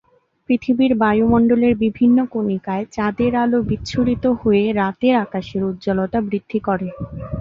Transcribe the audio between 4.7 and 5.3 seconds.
রাতের